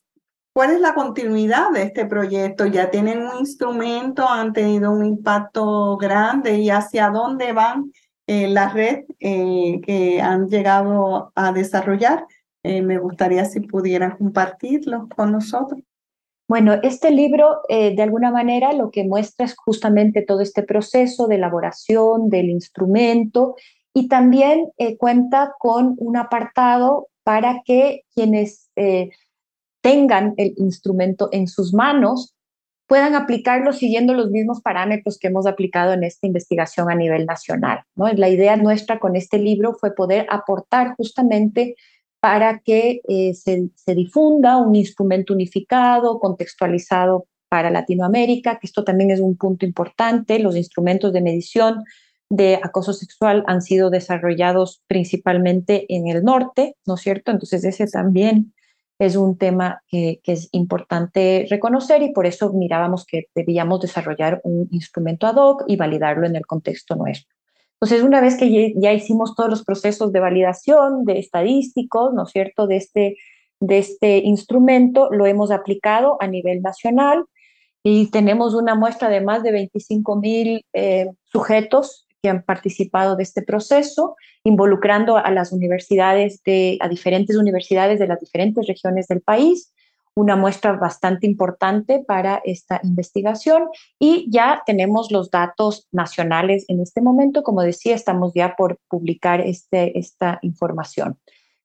[0.52, 2.66] cuál es la continuidad de este proyecto.
[2.66, 4.28] ¿Ya tienen un instrumento?
[4.28, 6.58] ¿Han tenido un impacto grande?
[6.58, 7.92] ¿Y hacia dónde van
[8.26, 12.26] eh, la red eh, que han llegado a desarrollar?
[12.64, 15.80] Me gustaría si pudieran compartirlo con nosotros.
[16.46, 21.26] Bueno, este libro eh, de alguna manera lo que muestra es justamente todo este proceso
[21.26, 23.54] de elaboración del instrumento
[23.94, 29.08] y también eh, cuenta con un apartado para que quienes eh,
[29.80, 32.34] tengan el instrumento en sus manos
[32.86, 37.84] puedan aplicarlo siguiendo los mismos parámetros que hemos aplicado en esta investigación a nivel nacional.
[37.96, 38.12] ¿no?
[38.12, 41.76] La idea nuestra con este libro fue poder aportar justamente
[42.24, 49.20] para que eh, se, difunda un instrumento unificado, contextualizado para Latinoamérica, que esto también es
[49.20, 50.38] un punto importante.
[50.38, 51.84] Los instrumentos de medición
[52.30, 57.30] de acoso sexual han sido desarrollados principalmente en el norte, ¿no es cierto?
[57.30, 58.54] Entonces ese también
[58.98, 64.40] es un tema que, que, es importante reconocer y por eso mirábamos que debíamos desarrollar
[64.44, 67.36] un instrumento ad hoc y validarlo en el contexto nuestro.
[67.80, 72.30] Entonces, una vez que ya hicimos todos los procesos de validación de estadísticos, ¿no es
[72.30, 73.16] cierto?, de este,
[73.60, 77.24] de este instrumento, lo hemos aplicado a nivel nacional
[77.82, 83.22] y tenemos una muestra de más de 25 mil eh, sujetos que han participado de
[83.22, 89.20] este proceso, involucrando a las universidades, de, a diferentes universidades de las diferentes regiones del
[89.20, 89.73] país
[90.16, 97.00] una muestra bastante importante para esta investigación y ya tenemos los datos nacionales en este
[97.00, 97.42] momento.
[97.42, 101.18] Como decía, estamos ya por publicar este, esta información.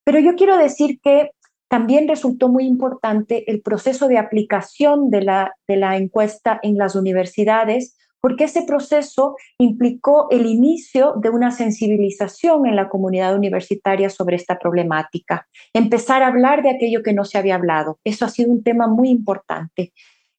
[0.04, 1.32] Pero yo quiero decir que
[1.68, 6.96] también resultó muy importante el proceso de aplicación de la, de la encuesta en las
[6.96, 14.36] universidades porque ese proceso implicó el inicio de una sensibilización en la comunidad universitaria sobre
[14.36, 18.00] esta problemática, empezar a hablar de aquello que no se había hablado.
[18.04, 19.94] Eso ha sido un tema muy importante.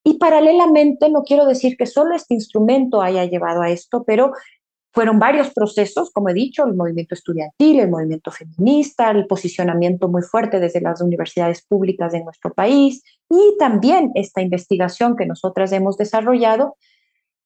[0.04, 4.32] Y paralelamente, no quiero decir que solo este instrumento haya llevado a esto, pero
[4.92, 10.22] fueron varios procesos, como he dicho, el movimiento estudiantil, el movimiento feminista, el posicionamiento muy
[10.22, 15.96] fuerte desde las universidades públicas de nuestro país y también esta investigación que nosotras hemos
[15.96, 16.76] desarrollado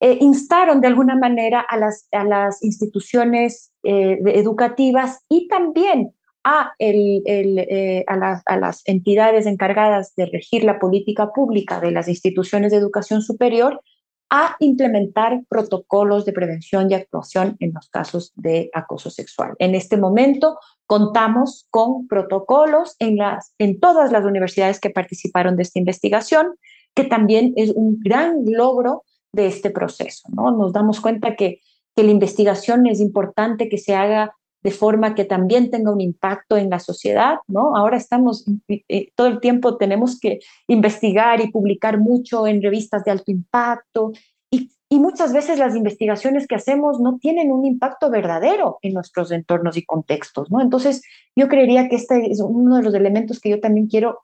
[0.04, 6.12] eh, instaron de alguna manera a las, a las instituciones eh, educativas y también
[6.44, 11.90] a, el, eh, a, las, a, las, entidades encargadas de regir la política pública de
[11.90, 13.80] las instituciones de educación superior
[14.28, 19.54] a implementar protocolos de prevención y actuación en los casos de acoso sexual.
[19.58, 25.62] En este momento contamos con protocolos en, las, en todas las universidades que participaron de
[25.62, 26.56] esta investigación,
[26.94, 29.02] que también es un gran logro
[29.34, 30.28] de este proceso.
[30.32, 30.50] ¿no?
[30.50, 31.60] Nos damos cuenta que,
[31.94, 36.56] que la investigación es importante que se haga de forma que también tenga un impacto
[36.56, 37.76] en la sociedad, ¿no?
[37.76, 43.10] Ahora estamos, eh, todo el tiempo tenemos que investigar y publicar mucho en revistas de
[43.10, 44.12] alto impacto
[44.50, 49.32] y, y, muchas veces las investigaciones que hacemos no tienen un impacto verdadero en nuestros
[49.32, 50.62] entornos y contextos, ¿no?
[50.62, 51.02] Entonces,
[51.36, 54.20] yo creería que este es uno de los elementos que yo también quiero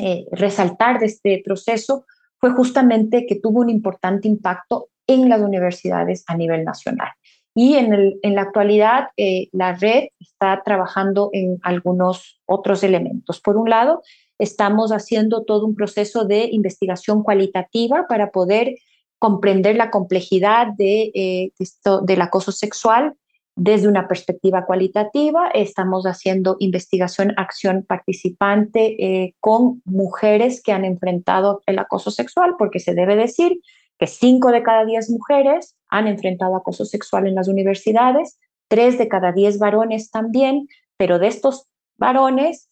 [0.00, 2.04] eh, resaltar de este proceso,
[2.40, 7.08] fue justamente que tuvo un importante impacto en las universidades a nivel nacional.
[7.54, 13.40] Y en, la actualidad, eh, la red está trabajando en algunos otros elementos.
[13.40, 14.02] Por un lado,
[14.38, 18.76] estamos haciendo todo un proceso de investigación cualitativa para poder
[19.18, 21.52] comprender la complejidad de, eh,
[22.02, 23.14] del acoso sexual
[23.58, 25.48] desde una perspectiva cualitativa.
[25.52, 32.78] Estamos haciendo investigación, acción participante eh, con mujeres que han enfrentado el acoso sexual, porque
[32.78, 33.60] se debe decir
[33.98, 38.38] que cinco de cada diez mujeres han enfrentado acoso sexual en las universidades,
[38.68, 42.70] tres de cada diez varones también, pero de estos varones,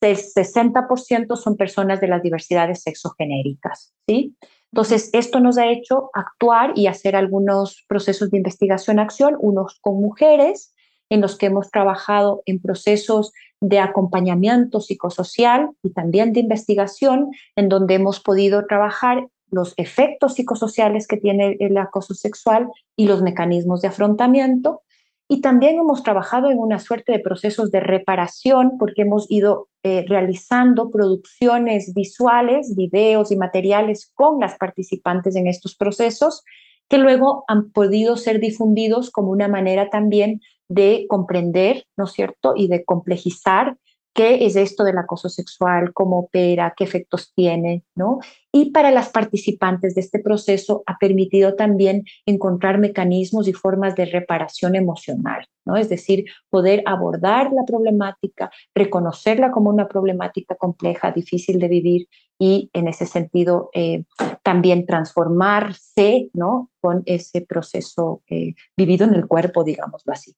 [0.00, 4.36] el 60% son personas de las diversidades sexogenéricas, ¿sí?
[4.72, 10.74] Entonces, esto nos ha hecho actuar y hacer algunos procesos de investigación-acción, unos con mujeres,
[11.08, 17.68] en los que hemos trabajado en procesos de acompañamiento psicosocial y también de investigación, en
[17.68, 23.80] donde hemos podido trabajar los efectos psicosociales que tiene el acoso sexual y los mecanismos
[23.80, 24.82] de afrontamiento.
[25.28, 30.04] Y también hemos trabajado en una suerte de procesos de reparación porque hemos ido eh,
[30.08, 36.44] realizando producciones visuales, videos y materiales con las participantes en estos procesos
[36.88, 42.54] que luego han podido ser difundidos como una manera también de comprender, ¿no es cierto?,
[42.56, 43.76] y de complejizar
[44.16, 48.18] qué es esto del acoso sexual, cómo opera, qué efectos tiene, ¿no?
[48.50, 54.06] Y para las participantes de este proceso ha permitido también encontrar mecanismos y formas de
[54.06, 55.76] reparación emocional, ¿no?
[55.76, 62.08] Es decir, poder abordar la problemática, reconocerla como una problemática compleja, difícil de vivir
[62.38, 64.04] y en ese sentido eh,
[64.42, 66.70] también transformarse, ¿no?
[66.80, 70.34] Con ese proceso eh, vivido en el cuerpo, digámoslo así.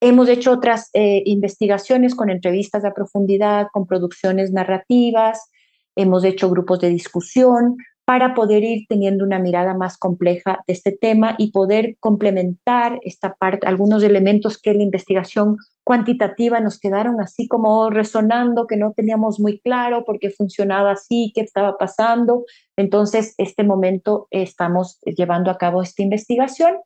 [0.00, 5.50] Hemos hecho otras eh, investigaciones con entrevistas a profundidad, con producciones narrativas,
[5.94, 7.76] hemos hecho grupos de discusión
[8.06, 13.34] para poder ir teniendo una mirada más compleja de este tema y poder complementar esta
[13.34, 19.38] parte, algunos elementos que la investigación cuantitativa nos quedaron así como resonando, que no teníamos
[19.38, 22.44] muy claro por qué funcionaba así, qué estaba pasando.
[22.76, 26.78] Entonces, este momento estamos llevando a cabo esta investigación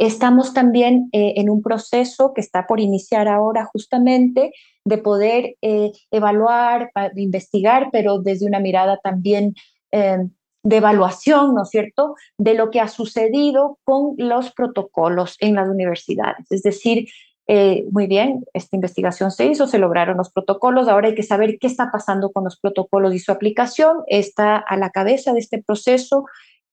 [0.00, 4.50] Estamos también eh, en un proceso que está por iniciar ahora justamente
[4.82, 9.54] de poder eh, evaluar, de investigar, pero desde una mirada también
[9.92, 10.26] eh,
[10.62, 15.68] de evaluación, ¿no es cierto?, de lo que ha sucedido con los protocolos en las
[15.68, 16.50] universidades.
[16.50, 17.06] Es decir,
[17.90, 21.66] muy bien, esta investigación se hizo, se lograron los protocolos, ahora hay que saber qué
[21.66, 23.98] está pasando con los protocolos y su aplicación.
[24.06, 26.26] Está a la cabeza de este proceso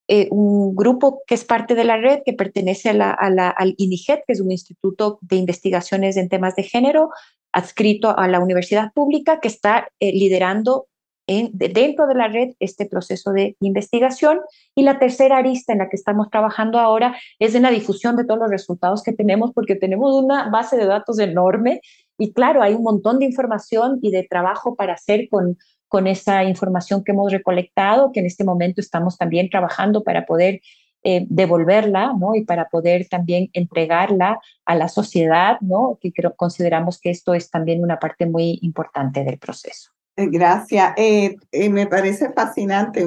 [0.07, 4.41] eh, un grupo que es parte de la red, que pertenece al INIGET, que es
[4.41, 7.09] un instituto de investigaciones en temas de género,
[7.51, 10.87] adscrito a la universidad pública, que está eh, liderando
[11.27, 14.39] en, dentro de la red este proceso de investigación.
[14.75, 18.25] Y la tercera arista en la que estamos trabajando ahora es en la difusión de
[18.25, 21.81] todos los resultados que tenemos, porque tenemos una base de datos enorme
[22.17, 25.57] y claro, hay un montón de información y de trabajo para hacer con,
[25.87, 30.61] con esa información que hemos recolectado, que en este momento estamos también trabajando para poder
[31.03, 32.35] eh, devolverla, ¿no?
[32.35, 35.97] Y para poder también entregarla a la sociedad, ¿no?
[36.01, 39.91] Que consideramos que esto es también una parte muy importante del proceso.
[40.17, 40.93] Eh, gracias.
[40.97, 41.37] Eh,
[41.69, 43.05] me parece fascinante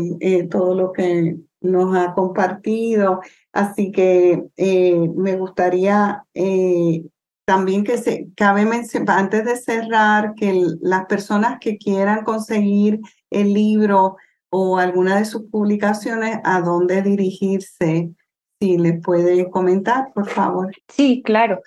[0.49, 3.21] todo lo que nos ha compartido,
[3.53, 6.25] así que me gustaría
[7.51, 13.53] también que se cabe mencionar, antes de cerrar, que las personas que quieran conseguir el
[13.53, 14.19] libro
[14.51, 18.11] o alguna de sus publicaciones, a dónde dirigirse,
[18.61, 20.73] si le puede comentar, por favor.
[20.91, 21.61] Sí, claro.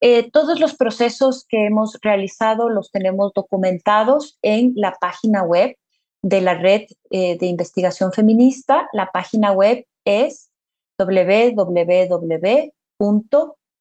[0.00, 5.76] Eh, todos los procesos que hemos realizado los tenemos documentados en la página web
[6.20, 8.88] de la Red eh, de Investigación Feminista.
[8.92, 10.50] La página web es
[10.98, 12.72] www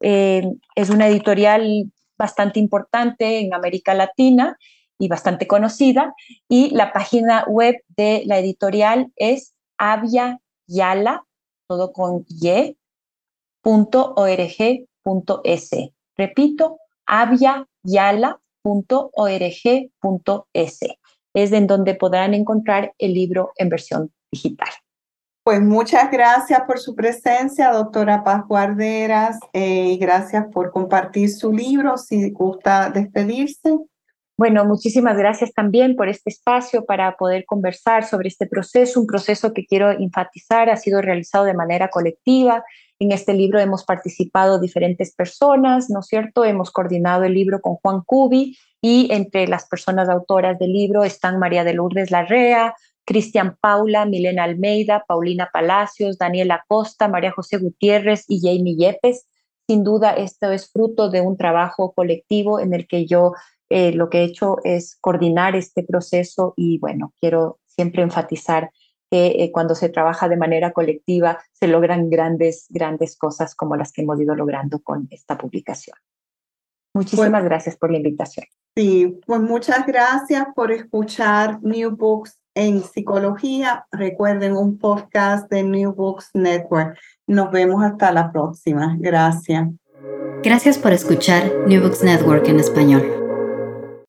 [0.01, 4.59] eh, es una editorial bastante importante en América Latina
[4.99, 6.15] y bastante conocida
[6.49, 11.25] y la página web de la editorial es aviayala,
[11.69, 12.77] todo con y,
[16.17, 19.91] Repito, aviayala .org.es.
[21.35, 24.71] Es en donde podrán encontrar el libro en versión digital.
[25.45, 31.53] Pues muchas gracias por su presencia, doctora Paz Guarderas, eh, y gracias por compartir su
[31.53, 31.97] libro.
[31.97, 33.79] Si gusta despedirse.
[34.37, 39.53] Bueno, muchísimas gracias también por este espacio para poder conversar sobre este proceso, un proceso
[39.53, 42.63] que quiero enfatizar ha sido realizado de manera colectiva
[42.99, 46.45] en este libro hemos participado diferentes personas, ¿no es cierto?
[46.45, 51.39] Hemos coordinado el libro con Juan Cubi y entre las personas autoras del libro están
[51.39, 52.75] María de Lourdes Larrea,
[53.05, 59.27] Cristian Paula, Milena Almeida, Paulina Palacios, Daniela Costa, María José Gutiérrez y Jamie Yepes.
[59.67, 63.33] Sin duda, esto es fruto de un trabajo colectivo en el que yo
[63.71, 68.71] eh, lo que he hecho es coordinar este proceso y bueno, quiero siempre enfatizar
[69.11, 73.93] que eh, cuando se trabaja de manera colectiva se logran grandes, grandes cosas como las
[73.93, 75.97] que hemos ido logrando con esta publicación.
[76.95, 78.47] Muchísimas gracias por la invitación.
[78.77, 83.87] Sí, pues muchas gracias por escuchar New Books en Psicología.
[83.93, 86.99] Recuerden un podcast de New Books Network.
[87.27, 88.97] Nos vemos hasta la próxima.
[88.99, 89.69] Gracias.
[90.43, 93.28] Gracias por escuchar New Books Network en español.